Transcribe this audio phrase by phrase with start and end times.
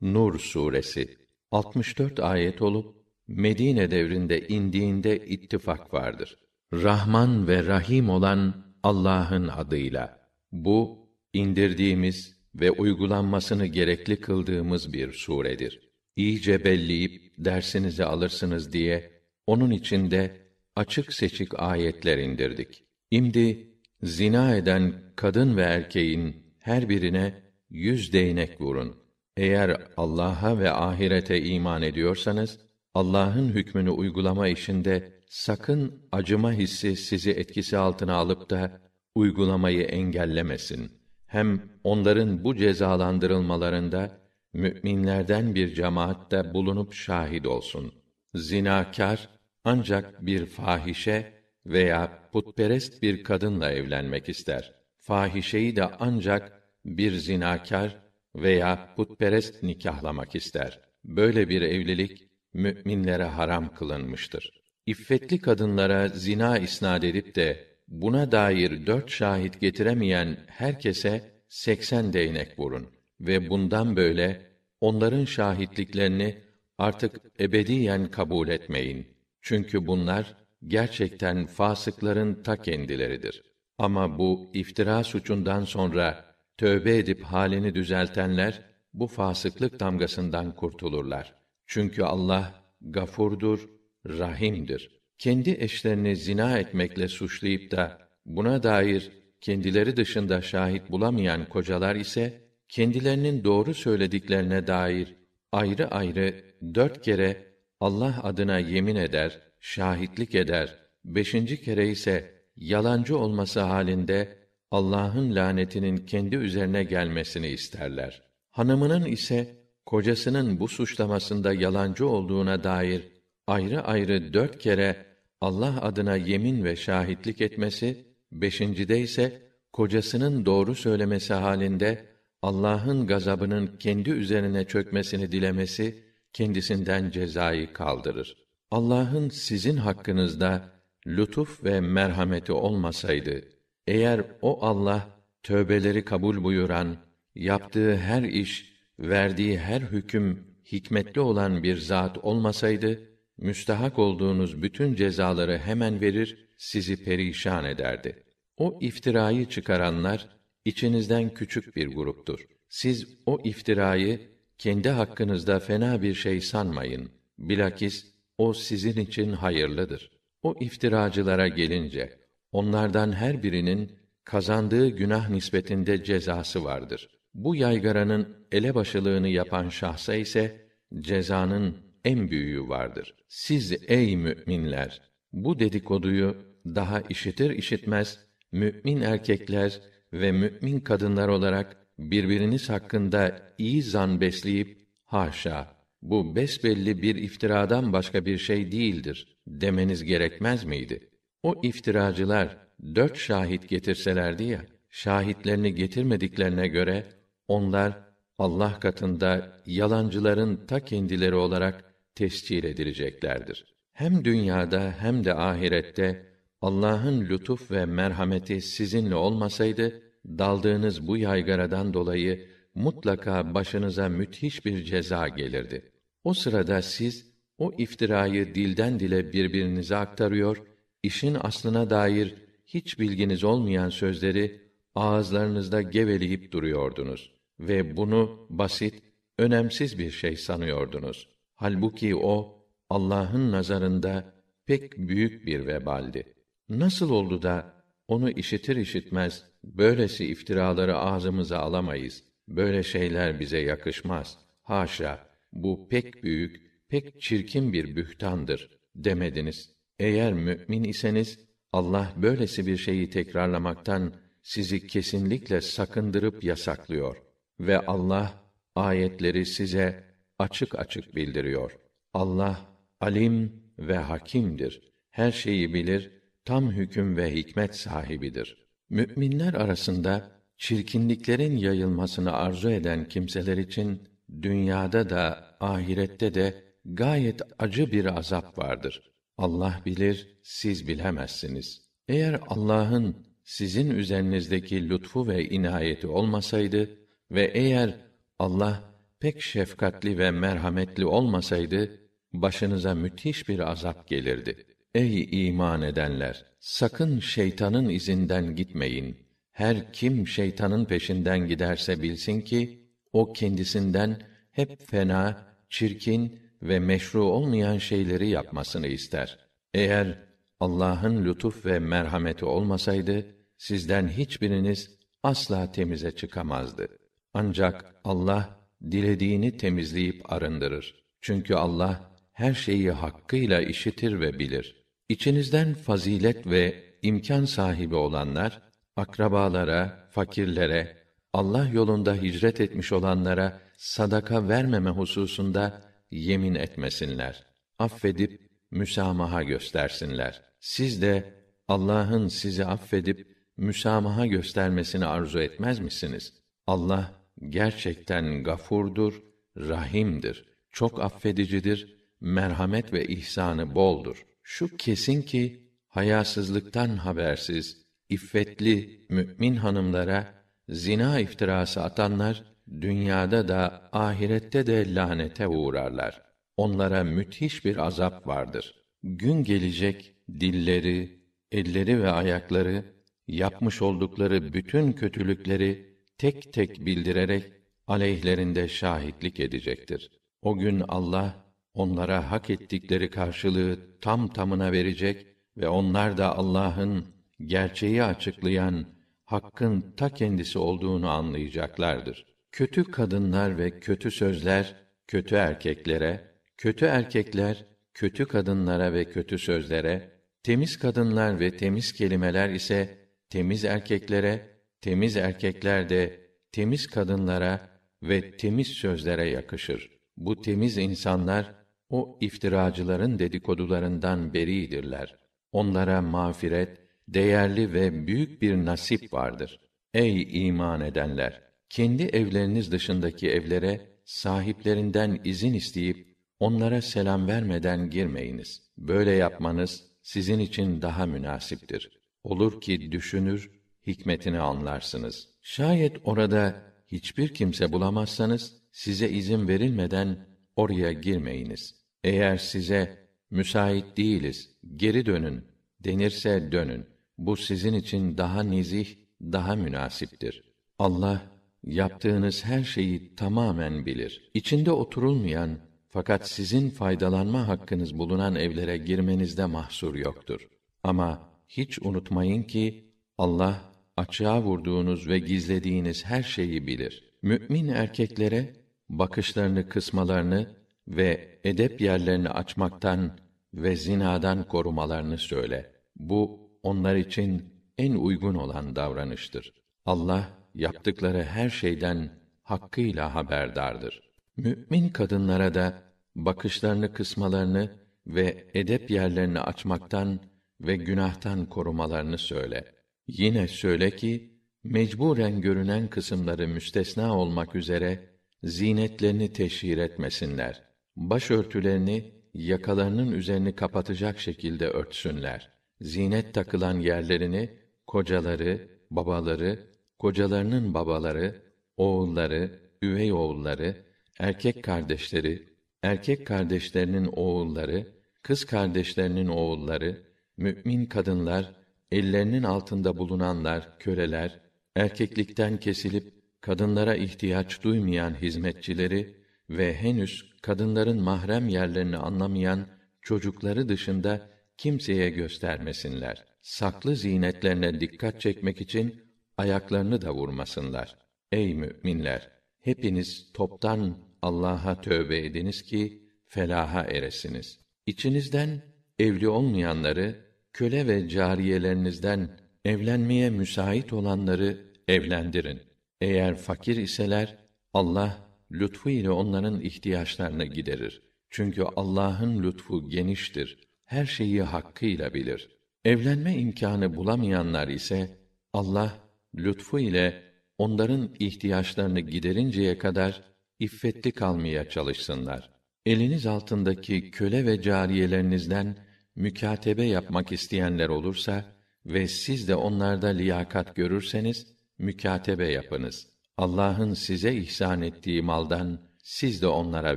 [0.00, 1.16] Nur suresi
[1.50, 2.98] 64 ayet olup
[3.28, 6.38] Medine devrinde indiğinde ittifak vardır.
[6.72, 10.28] Rahman ve Rahim olan Allah'ın adıyla.
[10.52, 15.80] Bu indirdiğimiz ve uygulanmasını gerekli kıldığımız bir suredir.
[16.16, 20.36] İyice belleyip dersinizi alırsınız diye onun içinde
[20.76, 22.84] açık seçik ayetler indirdik.
[23.10, 29.07] İmdi zina eden kadın ve erkeğin her birine yüz değnek vurun.
[29.38, 32.58] Eğer Allah'a ve ahirete iman ediyorsanız,
[32.94, 38.80] Allah'ın hükmünü uygulama işinde sakın acıma hissi sizi etkisi altına alıp da
[39.14, 40.92] uygulamayı engellemesin.
[41.26, 44.20] Hem onların bu cezalandırılmalarında
[44.52, 47.92] müminlerden bir cemaat de bulunup şahit olsun.
[48.34, 49.28] Zinakar
[49.64, 51.32] ancak bir fahişe
[51.66, 54.74] veya putperest bir kadınla evlenmek ister.
[54.98, 58.07] Fahişeyi de ancak bir zinakar
[58.42, 60.80] veya putperest nikahlamak ister.
[61.04, 64.50] Böyle bir evlilik müminlere haram kılınmıştır.
[64.86, 72.86] İffetli kadınlara zina isnad edip de buna dair dört şahit getiremeyen herkese seksen değnek vurun
[73.20, 74.42] ve bundan böyle
[74.80, 76.38] onların şahitliklerini
[76.78, 79.06] artık ebediyen kabul etmeyin.
[79.42, 80.36] Çünkü bunlar
[80.66, 83.42] gerçekten fasıkların ta kendileridir.
[83.78, 86.27] Ama bu iftira suçundan sonra
[86.58, 88.60] tövbe edip halini düzeltenler
[88.94, 91.34] bu fasıklık damgasından kurtulurlar.
[91.66, 93.68] Çünkü Allah gafurdur,
[94.08, 94.90] rahimdir.
[95.18, 103.44] Kendi eşlerini zina etmekle suçlayıp da buna dair kendileri dışında şahit bulamayan kocalar ise kendilerinin
[103.44, 105.16] doğru söylediklerine dair
[105.52, 107.48] ayrı ayrı dört kere
[107.80, 110.78] Allah adına yemin eder, şahitlik eder.
[111.04, 114.37] Beşinci kere ise yalancı olması halinde
[114.70, 118.22] Allah'ın lanetinin kendi üzerine gelmesini isterler.
[118.50, 123.08] Hanımının ise kocasının bu suçlamasında yalancı olduğuna dair
[123.46, 125.06] ayrı ayrı dört kere
[125.40, 129.42] Allah adına yemin ve şahitlik etmesi, beşincide ise
[129.72, 132.06] kocasının doğru söylemesi halinde
[132.42, 138.36] Allah'ın gazabının kendi üzerine çökmesini dilemesi kendisinden cezayı kaldırır.
[138.70, 140.72] Allah'ın sizin hakkınızda
[141.06, 143.44] lütuf ve merhameti olmasaydı,
[143.88, 145.08] eğer o Allah
[145.42, 146.96] tövbeleri kabul buyuran,
[147.34, 153.00] yaptığı her iş, verdiği her hüküm hikmetli olan bir zat olmasaydı,
[153.38, 158.22] müstahak olduğunuz bütün cezaları hemen verir, sizi perişan ederdi.
[158.56, 160.28] O iftirayı çıkaranlar
[160.64, 162.40] içinizden küçük bir gruptur.
[162.68, 164.20] Siz o iftirayı
[164.58, 167.10] kendi hakkınızda fena bir şey sanmayın.
[167.38, 168.06] Bilakis
[168.38, 170.10] o sizin için hayırlıdır.
[170.42, 173.92] O iftiracılara gelince onlardan her birinin
[174.24, 177.08] kazandığı günah nispetinde cezası vardır.
[177.34, 180.68] Bu yaygaranın elebaşılığını yapan şahsa ise
[181.00, 183.14] cezanın en büyüğü vardır.
[183.28, 185.00] Siz ey müminler
[185.32, 188.18] bu dedikoduyu daha işitir işitmez
[188.52, 189.80] mümin erkekler
[190.12, 198.26] ve mümin kadınlar olarak birbiriniz hakkında iyi zan besleyip haşa bu besbelli bir iftiradan başka
[198.26, 201.10] bir şey değildir demeniz gerekmez miydi?
[201.42, 202.56] O iftiracılar
[202.94, 207.06] dört şahit getirselerdi ya, şahitlerini getirmediklerine göre
[207.48, 211.84] onlar Allah katında yalancıların ta kendileri olarak
[212.14, 213.64] tescil edileceklerdir.
[213.92, 216.26] Hem dünyada hem de ahirette
[216.62, 225.28] Allah'ın lütuf ve merhameti sizinle olmasaydı daldığınız bu yaygaradan dolayı mutlaka başınıza müthiş bir ceza
[225.28, 225.92] gelirdi.
[226.24, 230.62] O sırada siz o iftirayı dilden dile birbirinize aktarıyor,
[231.02, 232.34] işin aslına dair
[232.66, 234.60] hiç bilginiz olmayan sözleri
[234.94, 239.02] ağızlarınızda geveleyip duruyordunuz ve bunu basit,
[239.38, 241.28] önemsiz bir şey sanıyordunuz.
[241.54, 244.34] Halbuki o Allah'ın nazarında
[244.66, 246.34] pek büyük bir vebaldi.
[246.68, 252.24] Nasıl oldu da onu işitir işitmez böylesi iftiraları ağzımıza alamayız.
[252.48, 254.38] Böyle şeyler bize yakışmaz.
[254.62, 259.77] Haşa, bu pek büyük, pek çirkin bir bühtandır demediniz.
[259.98, 261.38] Eğer mümin iseniz
[261.72, 267.16] Allah böylesi bir şeyi tekrarlamaktan sizi kesinlikle sakındırıp yasaklıyor
[267.60, 270.04] ve Allah ayetleri size
[270.38, 271.78] açık açık bildiriyor.
[272.14, 272.60] Allah
[273.00, 274.92] alim ve hakimdir.
[275.10, 276.12] Her şeyi bilir,
[276.44, 278.68] tam hüküm ve hikmet sahibidir.
[278.90, 284.08] Müminler arasında çirkinliklerin yayılmasını arzu eden kimseler için
[284.42, 289.12] dünyada da ahirette de gayet acı bir azap vardır.
[289.38, 291.88] Allah bilir, siz bilemezsiniz.
[292.08, 296.90] Eğer Allah'ın sizin üzerinizdeki lütfu ve inayeti olmasaydı
[297.30, 297.94] ve eğer
[298.38, 298.84] Allah
[299.20, 302.00] pek şefkatli ve merhametli olmasaydı
[302.32, 304.66] başınıza müthiş bir azap gelirdi.
[304.94, 309.16] Ey iman edenler, sakın şeytanın izinden gitmeyin.
[309.52, 314.20] Her kim şeytanın peşinden giderse bilsin ki o kendisinden
[314.52, 319.38] hep fena, çirkin ve meşru olmayan şeyleri yapmasını ister.
[319.74, 320.18] Eğer
[320.60, 323.26] Allah'ın lütuf ve merhameti olmasaydı
[323.58, 326.88] sizden hiçbiriniz asla temize çıkamazdı.
[327.34, 328.58] Ancak Allah
[328.90, 331.04] dilediğini temizleyip arındırır.
[331.20, 334.84] Çünkü Allah her şeyi hakkıyla işitir ve bilir.
[335.08, 338.62] İçinizden fazilet ve imkan sahibi olanlar
[338.96, 340.96] akrabalara, fakirlere,
[341.32, 347.46] Allah yolunda hicret etmiş olanlara sadaka vermeme hususunda yemin etmesinler.
[347.78, 350.42] Affedip müsamaha göstersinler.
[350.60, 351.34] Siz de
[351.68, 356.32] Allah'ın sizi affedip müsamaha göstermesini arzu etmez misiniz?
[356.66, 357.18] Allah
[357.48, 359.22] gerçekten gafurdur,
[359.56, 360.44] rahimdir.
[360.72, 364.26] Çok affedicidir, merhamet ve ihsanı boldur.
[364.42, 370.34] Şu kesin ki hayasızlıktan habersiz, iffetli mümin hanımlara
[370.68, 372.44] zina iftirası atanlar
[372.80, 376.22] dünyada da ahirette de lanete uğrarlar.
[376.56, 378.74] Onlara müthiş bir azap vardır.
[379.02, 381.22] Gün gelecek dilleri,
[381.52, 382.84] elleri ve ayakları
[383.28, 387.52] yapmış oldukları bütün kötülükleri tek tek bildirerek
[387.86, 390.10] aleyhlerinde şahitlik edecektir.
[390.42, 391.44] O gün Allah
[391.74, 395.26] onlara hak ettikleri karşılığı tam tamına verecek
[395.56, 397.06] ve onlar da Allah'ın
[397.46, 398.86] gerçeği açıklayan
[399.24, 402.26] hakkın ta kendisi olduğunu anlayacaklardır.
[402.52, 407.66] Kötü kadınlar ve kötü sözler kötü erkeklere, kötü erkekler
[407.98, 410.10] kötü kadınlara ve kötü sözlere,
[410.42, 412.98] temiz kadınlar ve temiz kelimeler ise
[413.30, 414.48] temiz erkeklere,
[414.80, 416.20] temiz erkekler de
[416.52, 419.90] temiz kadınlara ve temiz sözlere yakışır.
[420.16, 421.54] Bu temiz insanlar
[421.90, 425.18] o iftiracıların dedikodularından beridirler.
[425.52, 426.78] Onlara mağfiret,
[427.08, 429.60] değerli ve büyük bir nasip vardır.
[429.94, 431.47] Ey iman edenler!
[431.70, 438.62] Kendi evleriniz dışındaki evlere sahiplerinden izin isteyip onlara selam vermeden girmeyiniz.
[438.78, 442.00] Böyle yapmanız sizin için daha münasiptir.
[442.24, 443.50] Olur ki düşünür,
[443.86, 445.28] hikmetini anlarsınız.
[445.42, 450.26] Şayet orada hiçbir kimse bulamazsanız size izin verilmeden
[450.56, 451.74] oraya girmeyiniz.
[452.04, 455.44] Eğer size müsait değiliz, geri dönün
[455.80, 456.86] denirse dönün.
[457.18, 460.42] Bu sizin için daha nezih, daha münasiptir.
[460.78, 461.37] Allah
[461.68, 464.30] yaptığınız her şeyi tamamen bilir.
[464.34, 470.48] İçinde oturulmayan fakat sizin faydalanma hakkınız bulunan evlere girmenizde mahsur yoktur.
[470.82, 473.60] Ama hiç unutmayın ki Allah
[473.96, 477.04] açığa vurduğunuz ve gizlediğiniz her şeyi bilir.
[477.22, 478.52] Mümin erkeklere
[478.88, 480.56] bakışlarını kısmalarını
[480.88, 483.18] ve edep yerlerini açmaktan
[483.54, 485.72] ve zinadan korumalarını söyle.
[485.96, 489.52] Bu onlar için en uygun olan davranıştır.
[489.86, 492.10] Allah yaptıkları her şeyden
[492.42, 494.00] hakkıyla haberdardır.
[494.36, 495.82] Mümin kadınlara da
[496.16, 497.70] bakışlarını kısmalarını
[498.06, 500.20] ve edep yerlerini açmaktan
[500.60, 502.64] ve günahtan korumalarını söyle.
[503.06, 504.32] Yine söyle ki
[504.64, 508.10] mecburen görünen kısımları müstesna olmak üzere
[508.42, 510.62] zinetlerini teşhir etmesinler.
[510.96, 515.52] Başörtülerini yakalarının üzerini kapatacak şekilde örtsünler.
[515.80, 517.50] Zinet takılan yerlerini
[517.86, 519.58] kocaları, babaları,
[519.98, 521.42] kocalarının babaları,
[521.76, 523.76] oğulları, üvey oğulları,
[524.18, 525.48] erkek kardeşleri,
[525.82, 527.86] erkek kardeşlerinin oğulları,
[528.22, 530.02] kız kardeşlerinin oğulları,
[530.36, 531.52] mümin kadınlar,
[531.92, 534.40] ellerinin altında bulunanlar, köleler,
[534.76, 539.16] erkeklikten kesilip kadınlara ihtiyaç duymayan hizmetçileri
[539.50, 542.66] ve henüz kadınların mahrem yerlerini anlamayan
[543.02, 546.24] çocukları dışında kimseye göstermesinler.
[546.42, 549.07] Saklı zinetlerine dikkat çekmek için
[549.38, 550.96] ayaklarını da vurmasınlar.
[551.32, 552.30] Ey müminler,
[552.60, 557.60] hepiniz toptan Allah'a tövbe ediniz ki felaha eresiniz.
[557.86, 558.62] İçinizden
[558.98, 560.16] evli olmayanları
[560.52, 562.30] köle ve cariyelerinizden
[562.64, 565.60] evlenmeye müsait olanları evlendirin.
[566.00, 567.36] Eğer fakir iseler
[567.72, 568.18] Allah
[568.52, 571.02] lütfu ile onların ihtiyaçlarını giderir.
[571.30, 573.58] Çünkü Allah'ın lütfu geniştir.
[573.84, 575.48] Her şeyi hakkıyla bilir.
[575.84, 578.18] Evlenme imkanı bulamayanlar ise
[578.52, 580.22] Allah lütfu ile
[580.58, 583.22] onların ihtiyaçlarını giderinceye kadar
[583.58, 585.50] iffetli kalmaya çalışsınlar.
[585.86, 588.76] Eliniz altındaki köle ve cariyelerinizden
[589.16, 591.44] mükatebe yapmak isteyenler olursa
[591.86, 594.46] ve siz de onlarda liyakat görürseniz
[594.78, 596.06] mükatebe yapınız.
[596.36, 599.96] Allah'ın size ihsan ettiği maldan siz de onlara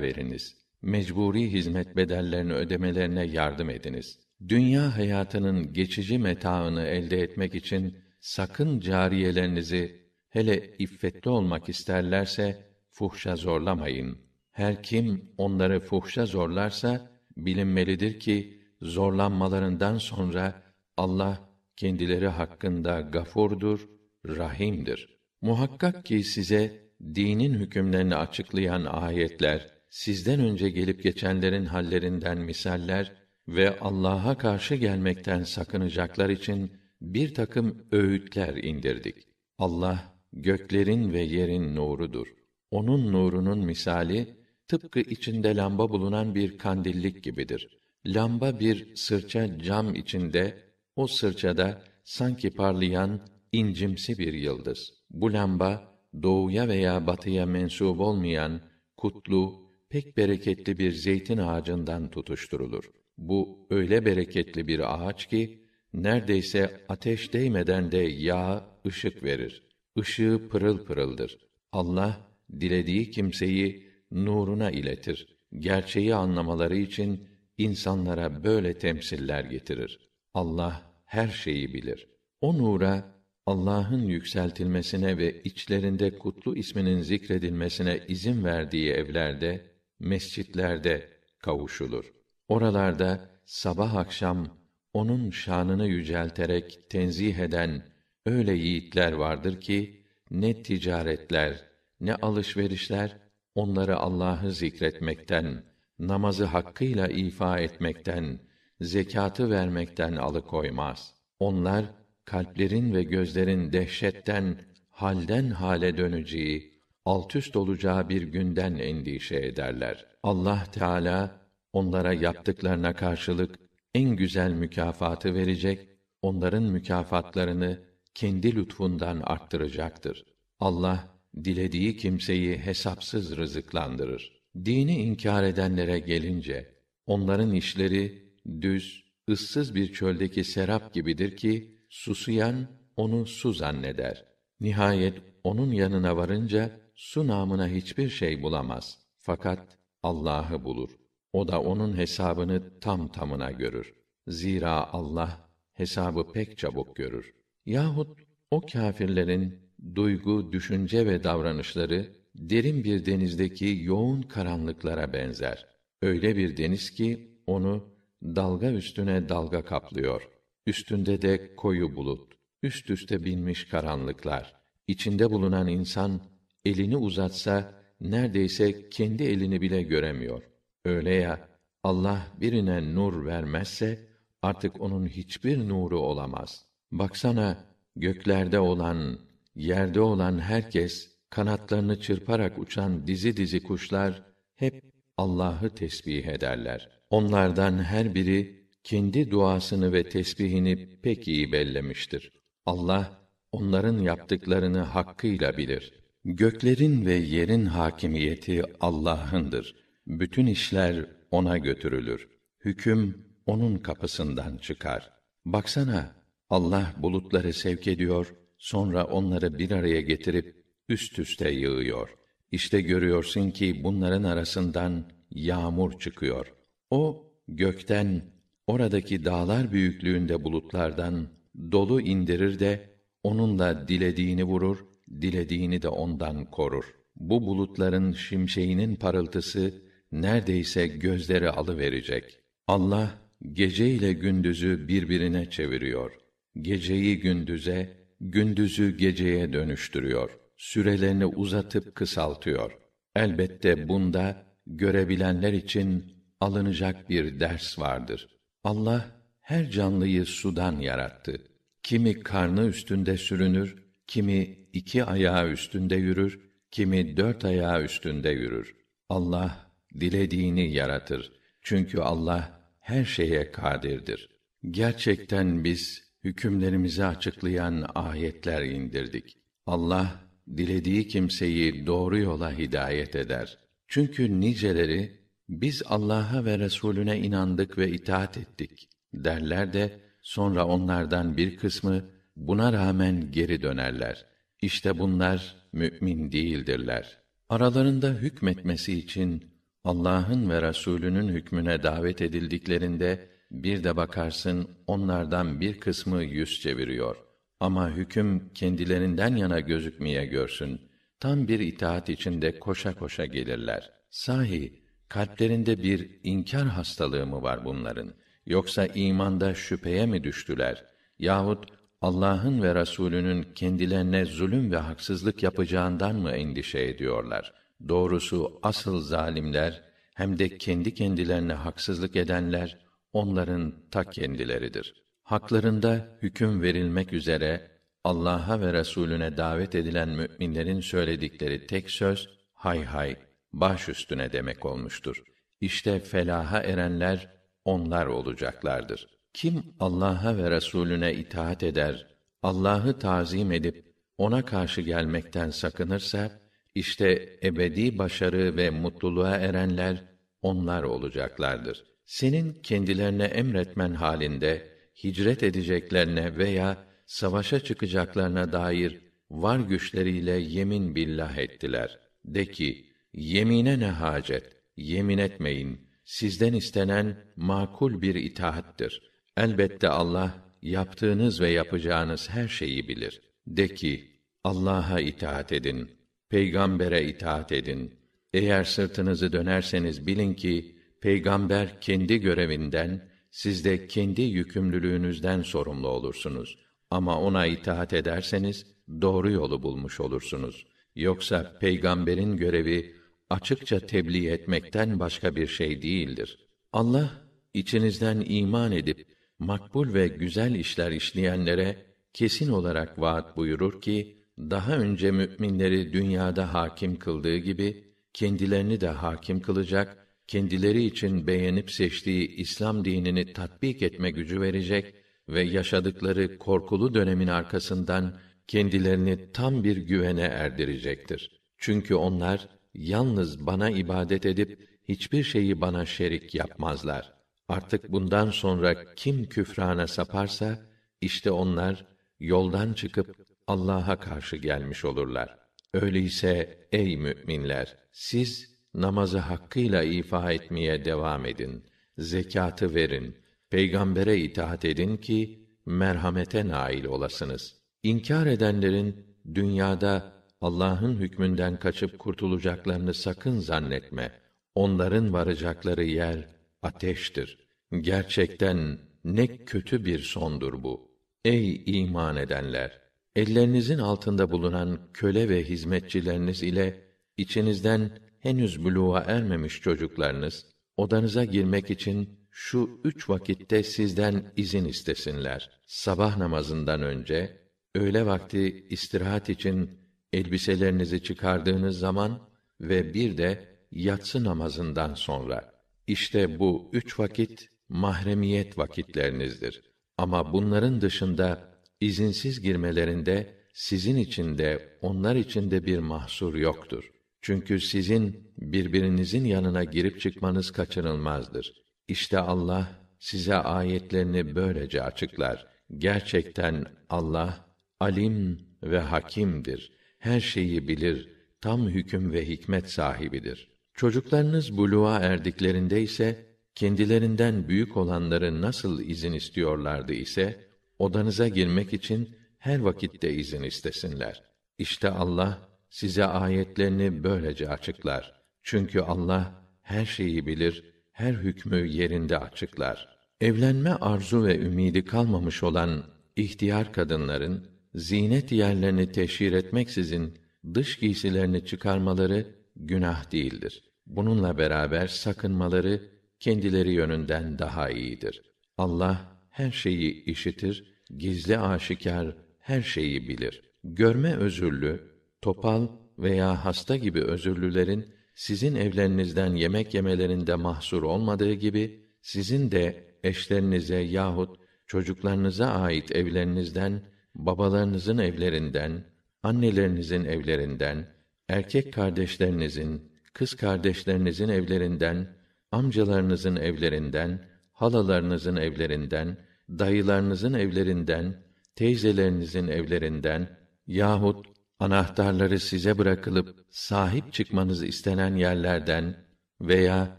[0.00, 0.56] veriniz.
[0.82, 4.18] Mecburi hizmet bedellerini ödemelerine yardım ediniz.
[4.48, 14.18] Dünya hayatının geçici metaını elde etmek için sakın cariyelerinizi hele iffetli olmak isterlerse fuhşa zorlamayın.
[14.50, 20.62] Her kim onları fuhşa zorlarsa bilinmelidir ki zorlanmalarından sonra
[20.96, 23.88] Allah kendileri hakkında gafurdur,
[24.26, 25.18] rahimdir.
[25.40, 33.12] Muhakkak ki size dinin hükümlerini açıklayan ayetler, sizden önce gelip geçenlerin hallerinden misaller
[33.48, 39.16] ve Allah'a karşı gelmekten sakınacaklar için bir takım öğütler indirdik.
[39.58, 42.26] Allah göklerin ve yerin nurudur.
[42.70, 44.36] Onun nurunun misali
[44.68, 47.78] tıpkı içinde lamba bulunan bir kandillik gibidir.
[48.06, 50.58] Lamba bir sırça cam içinde,
[50.96, 53.20] o sırçada sanki parlayan
[53.52, 54.92] incimsi bir yıldız.
[55.10, 58.60] Bu lamba doğuya veya batıya mensup olmayan
[58.96, 62.90] kutlu, pek bereketli bir zeytin ağacından tutuşturulur.
[63.18, 65.61] Bu öyle bereketli bir ağaç ki
[65.94, 69.62] neredeyse ateş değmeden de yağ ışık verir.
[69.96, 71.38] Işığı pırıl pırıldır.
[71.72, 72.20] Allah
[72.60, 75.36] dilediği kimseyi nuruna iletir.
[75.58, 80.10] Gerçeği anlamaları için insanlara böyle temsiller getirir.
[80.34, 82.08] Allah her şeyi bilir.
[82.40, 83.12] O nura
[83.46, 89.70] Allah'ın yükseltilmesine ve içlerinde kutlu isminin zikredilmesine izin verdiği evlerde,
[90.00, 91.08] mescitlerde
[91.38, 92.12] kavuşulur.
[92.48, 94.61] Oralarda sabah akşam
[94.94, 97.82] onun şanını yücelterek tenzih eden
[98.26, 101.64] öyle yiğitler vardır ki ne ticaretler,
[102.00, 103.16] ne alışverişler
[103.54, 105.62] onları Allah'ı zikretmekten,
[105.98, 108.38] namazı hakkıyla ifa etmekten,
[108.80, 111.14] zekatı vermekten alıkoymaz.
[111.38, 111.84] Onlar
[112.24, 114.56] kalplerin ve gözlerin dehşetten
[114.90, 116.72] halden hale döneceği,
[117.04, 120.06] alt üst olacağı bir günden endişe ederler.
[120.22, 121.40] Allah Teala
[121.72, 123.58] onlara yaptıklarına karşılık
[123.94, 125.88] en güzel mükafatı verecek,
[126.22, 127.80] onların mükafatlarını
[128.14, 130.24] kendi lütfundan arttıracaktır.
[130.60, 131.08] Allah
[131.44, 134.42] dilediği kimseyi hesapsız rızıklandırır.
[134.64, 136.74] Dini inkar edenlere gelince
[137.06, 144.24] onların işleri düz, ıssız bir çöldeki serap gibidir ki susuyan onu su zanneder.
[144.60, 148.98] Nihayet onun yanına varınca su namına hiçbir şey bulamaz.
[149.18, 151.01] Fakat Allah'ı bulur.
[151.32, 153.94] O da onun hesabını tam tamına görür.
[154.28, 157.34] Zira Allah hesabı pek çabuk görür.
[157.66, 158.18] Yahut
[158.50, 159.58] o kâfirlerin
[159.94, 165.66] duygu, düşünce ve davranışları derin bir denizdeki yoğun karanlıklara benzer.
[166.02, 167.84] Öyle bir deniz ki onu
[168.22, 170.28] dalga üstüne dalga kaplıyor.
[170.66, 174.56] Üstünde de koyu bulut, üst üste binmiş karanlıklar.
[174.86, 176.20] İçinde bulunan insan
[176.64, 180.51] elini uzatsa neredeyse kendi elini bile göremiyor.
[180.84, 181.48] Öyle ya
[181.82, 184.08] Allah birine nur vermezse
[184.42, 186.66] artık onun hiçbir nuru olamaz.
[186.92, 187.64] Baksana
[187.96, 189.18] göklerde olan,
[189.54, 194.22] yerde olan herkes kanatlarını çırparak uçan dizi dizi kuşlar
[194.56, 194.84] hep
[195.16, 196.88] Allah'ı tesbih ederler.
[197.10, 202.32] Onlardan her biri kendi duasını ve tesbihini pek iyi bellemiştir.
[202.66, 205.92] Allah onların yaptıklarını hakkıyla bilir.
[206.24, 209.81] Göklerin ve yerin hakimiyeti Allah'ındır.
[210.06, 212.28] Bütün işler ona götürülür.
[212.64, 215.10] Hüküm onun kapısından çıkar.
[215.44, 216.16] Baksana,
[216.50, 222.08] Allah bulutları sevk ediyor, sonra onları bir araya getirip üst üste yığıyor.
[222.52, 226.52] İşte görüyorsun ki bunların arasından yağmur çıkıyor.
[226.90, 228.22] O gökten
[228.66, 231.28] oradaki dağlar büyüklüğünde bulutlardan
[231.72, 232.90] dolu indirir de
[233.22, 234.86] onunla dilediğini vurur,
[235.20, 236.84] dilediğini de ondan korur.
[237.16, 239.82] Bu bulutların şimşeğinin parıltısı
[240.12, 242.38] neredeyse gözleri alıverecek.
[242.66, 243.18] Allah
[243.52, 246.12] gece ile gündüzü birbirine çeviriyor.
[246.60, 250.30] Geceyi gündüze, gündüzü geceye dönüştürüyor.
[250.56, 252.78] Sürelerini uzatıp kısaltıyor.
[253.16, 256.04] Elbette bunda görebilenler için
[256.40, 258.28] alınacak bir ders vardır.
[258.64, 261.36] Allah her canlıyı sudan yarattı.
[261.82, 264.42] Kimi karnı üstünde sürünür, kimi
[264.72, 266.40] iki ayağı üstünde yürür,
[266.70, 268.76] kimi dört ayağı üstünde yürür.
[269.08, 271.32] Allah dilediğini yaratır.
[271.62, 274.28] Çünkü Allah her şeye kadirdir.
[274.70, 279.36] Gerçekten biz hükümlerimizi açıklayan ayetler indirdik.
[279.66, 280.20] Allah
[280.56, 283.58] dilediği kimseyi doğru yola hidayet eder.
[283.88, 291.56] Çünkü niceleri biz Allah'a ve Resulüne inandık ve itaat ettik derler de sonra onlardan bir
[291.56, 292.04] kısmı
[292.36, 294.26] buna rağmen geri dönerler.
[294.62, 297.18] İşte bunlar mümin değildirler.
[297.48, 299.51] Aralarında hükmetmesi için
[299.84, 307.16] Allah'ın ve Resulünün hükmüne davet edildiklerinde bir de bakarsın onlardan bir kısmı yüz çeviriyor.
[307.60, 310.80] Ama hüküm kendilerinden yana gözükmeye görsün.
[311.20, 313.90] Tam bir itaat içinde koşa koşa gelirler.
[314.10, 318.14] Sahi kalplerinde bir inkar hastalığı mı var bunların?
[318.46, 320.84] Yoksa imanda şüpheye mi düştüler?
[321.18, 321.64] Yahut
[322.00, 327.61] Allah'ın ve Resulünün kendilerine zulüm ve haksızlık yapacağından mı endişe ediyorlar?
[327.88, 329.82] Doğrusu asıl zalimler
[330.14, 332.78] hem de kendi kendilerine haksızlık edenler
[333.12, 334.94] onların ta kendileridir.
[335.22, 337.70] Haklarında hüküm verilmek üzere
[338.04, 343.16] Allah'a ve Resulüne davet edilen müminlerin söyledikleri tek söz hay hay
[343.52, 345.22] baş üstüne demek olmuştur.
[345.60, 347.30] İşte felaha erenler
[347.64, 349.06] onlar olacaklardır.
[349.34, 352.06] Kim Allah'a ve Resulüne itaat eder,
[352.42, 353.86] Allah'ı tazim edip
[354.18, 356.41] ona karşı gelmekten sakınırsa
[356.74, 360.04] işte ebedi başarı ve mutluluğa erenler
[360.42, 361.84] onlar olacaklardır.
[362.04, 364.68] Senin kendilerine emretmen halinde
[365.04, 369.00] hicret edeceklerine veya savaşa çıkacaklarına dair
[369.30, 371.98] var güçleriyle yemin billah ettiler.
[372.24, 374.56] De ki, yemine ne hacet?
[374.76, 375.88] Yemin etmeyin.
[376.04, 379.02] Sizden istenen makul bir itaattir.
[379.36, 383.20] Elbette Allah yaptığınız ve yapacağınız her şeyi bilir.
[383.46, 385.90] De ki, Allah'a itaat edin.
[386.32, 387.94] Peygambere itaat edin.
[388.34, 396.58] Eğer sırtınızı dönerseniz bilin ki peygamber kendi görevinden, siz de kendi yükümlülüğünüzden sorumlu olursunuz.
[396.90, 398.66] Ama ona itaat ederseniz
[399.00, 400.66] doğru yolu bulmuş olursunuz.
[400.96, 402.94] Yoksa peygamberin görevi
[403.30, 406.38] açıkça tebliğ etmekten başka bir şey değildir.
[406.72, 407.10] Allah
[407.54, 409.06] içinizden iman edip
[409.38, 411.76] makbul ve güzel işler işleyenlere
[412.12, 419.40] kesin olarak vaat buyurur ki daha önce müminleri dünyada hakim kıldığı gibi kendilerini de hakim
[419.40, 424.94] kılacak, kendileri için beğenip seçtiği İslam dinini tatbik etme gücü verecek
[425.28, 431.40] ve yaşadıkları korkulu dönemin arkasından kendilerini tam bir güvene erdirecektir.
[431.58, 437.12] Çünkü onlar yalnız bana ibadet edip hiçbir şeyi bana şerik yapmazlar.
[437.48, 440.58] Artık bundan sonra kim küfrana saparsa
[441.00, 441.86] işte onlar
[442.20, 445.38] yoldan çıkıp Allah'a karşı gelmiş olurlar.
[445.74, 451.64] Öyleyse ey müminler siz namazı hakkıyla ifa etmeye devam edin.
[451.98, 453.16] Zekatı verin.
[453.50, 457.56] Peygambere itaat edin ki merhamete nail olasınız.
[457.82, 464.12] İnkar edenlerin dünyada Allah'ın hükmünden kaçıp kurtulacaklarını sakın zannetme.
[464.54, 466.28] Onların varacakları yer
[466.62, 467.38] ateştir.
[467.80, 470.92] Gerçekten ne kötü bir sondur bu.
[471.24, 472.81] Ey iman edenler!
[473.16, 476.80] Ellerinizin altında bulunan köle ve hizmetçileriniz ile
[477.16, 480.46] içinizden henüz buluğa ermemiş çocuklarınız
[480.76, 485.50] odanıza girmek için şu üç vakitte sizden izin istesinler.
[485.66, 487.40] Sabah namazından önce,
[487.74, 489.70] öğle vakti istirahat için
[490.12, 492.28] elbiselerinizi çıkardığınız zaman
[492.60, 495.52] ve bir de yatsı namazından sonra.
[495.86, 499.62] İşte bu üç vakit mahremiyet vakitlerinizdir.
[499.98, 501.51] Ama bunların dışında
[501.82, 506.90] izinsiz girmelerinde sizin için de onlar için de bir mahsur yoktur.
[507.20, 511.52] Çünkü sizin birbirinizin yanına girip çıkmanız kaçınılmazdır.
[511.88, 512.68] İşte Allah
[512.98, 515.46] size ayetlerini böylece açıklar.
[515.78, 517.46] Gerçekten Allah
[517.80, 519.72] alim ve hakimdir.
[519.98, 521.08] Her şeyi bilir,
[521.40, 523.50] tam hüküm ve hikmet sahibidir.
[523.74, 530.51] Çocuklarınız buluğa erdiklerinde ise kendilerinden büyük olanları nasıl izin istiyorlardı ise
[530.82, 534.22] odanıza girmek için her vakitte izin istesinler.
[534.58, 538.22] İşte Allah size ayetlerini böylece açıklar.
[538.42, 542.88] Çünkü Allah her şeyi bilir, her hükmü yerinde açıklar.
[543.20, 545.84] Evlenme arzu ve ümidi kalmamış olan
[546.16, 550.18] ihtiyar kadınların zinet yerlerini teşhir etmeksizin
[550.54, 553.62] dış giysilerini çıkarmaları günah değildir.
[553.86, 555.82] Bununla beraber sakınmaları
[556.20, 558.22] kendileri yönünden daha iyidir.
[558.58, 563.42] Allah her şeyi işitir, gizli aşikar her şeyi bilir.
[563.64, 564.80] Görme özürlü,
[565.22, 565.68] topal
[565.98, 574.36] veya hasta gibi özürlülerin sizin evlerinizden yemek yemelerinde mahsur olmadığı gibi sizin de eşlerinize yahut
[574.66, 576.82] çocuklarınıza ait evlerinizden,
[577.14, 578.84] babalarınızın evlerinden,
[579.22, 580.86] annelerinizin evlerinden,
[581.28, 585.16] erkek kardeşlerinizin, kız kardeşlerinizin evlerinden,
[585.52, 587.31] amcalarınızın evlerinden,
[587.62, 589.16] halalarınızın evlerinden,
[589.48, 591.24] dayılarınızın evlerinden,
[591.56, 594.26] teyzelerinizin evlerinden yahut
[594.58, 598.96] anahtarları size bırakılıp sahip çıkmanız istenen yerlerden
[599.40, 599.96] veya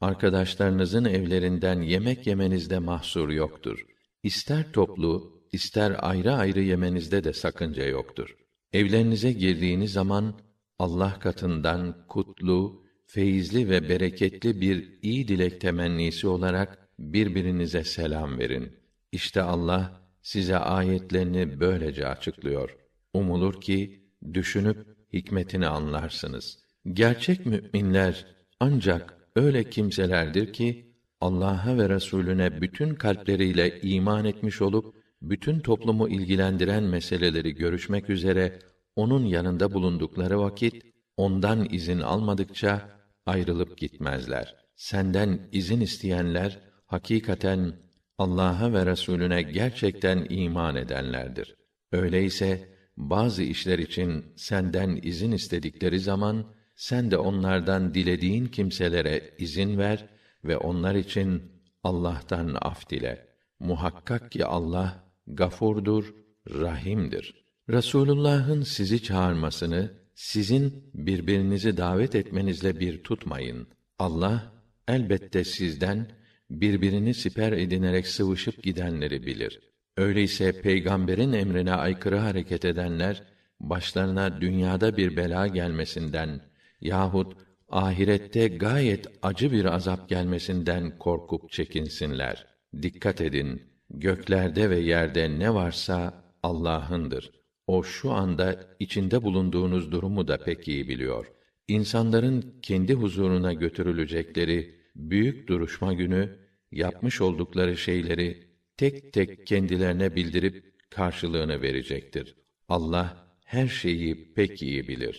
[0.00, 3.86] arkadaşlarınızın evlerinden yemek yemenizde mahsur yoktur.
[4.22, 8.36] İster toplu, ister ayrı ayrı yemenizde de sakınca yoktur.
[8.72, 10.40] Evlerinize girdiğiniz zaman
[10.78, 18.76] Allah katından kutlu, feyizli ve bereketli bir iyi dilek temennisi olarak birbirinize selam verin.
[19.12, 22.76] İşte Allah size ayetlerini böylece açıklıyor.
[23.14, 24.02] Umulur ki
[24.34, 26.58] düşünüp hikmetini anlarsınız.
[26.92, 28.26] Gerçek müminler
[28.60, 36.82] ancak öyle kimselerdir ki Allah'a ve Resulüne bütün kalpleriyle iman etmiş olup bütün toplumu ilgilendiren
[36.82, 38.58] meseleleri görüşmek üzere
[38.96, 40.82] onun yanında bulundukları vakit
[41.16, 42.88] ondan izin almadıkça
[43.26, 44.56] ayrılıp gitmezler.
[44.76, 47.72] Senden izin isteyenler hakikaten
[48.18, 51.54] Allah'a ve Resulüne gerçekten iman edenlerdir.
[51.92, 56.46] Öyleyse bazı işler için senden izin istedikleri zaman
[56.76, 60.08] sen de onlardan dilediğin kimselere izin ver
[60.44, 61.42] ve onlar için
[61.82, 63.28] Allah'tan af dile.
[63.60, 66.14] Muhakkak ki Allah gafurdur,
[66.50, 67.44] rahimdir.
[67.70, 73.68] Resulullah'ın sizi çağırmasını sizin birbirinizi davet etmenizle bir tutmayın.
[73.98, 74.52] Allah
[74.88, 76.17] elbette sizden
[76.50, 79.60] birbirini siper edinerek sıvışıp gidenleri bilir.
[79.96, 83.22] Öyleyse peygamberin emrine aykırı hareket edenler
[83.60, 86.40] başlarına dünyada bir bela gelmesinden
[86.80, 87.36] yahut
[87.68, 92.46] ahirette gayet acı bir azap gelmesinden korkup çekinsinler.
[92.82, 97.30] Dikkat edin, göklerde ve yerde ne varsa Allah'ındır.
[97.66, 101.26] O şu anda içinde bulunduğunuz durumu da pek iyi biliyor.
[101.68, 106.38] İnsanların kendi huzuruna götürülecekleri büyük duruşma günü
[106.72, 112.34] yapmış oldukları şeyleri tek tek kendilerine bildirip karşılığını verecektir.
[112.68, 115.16] Allah her şeyi pek iyi bilir.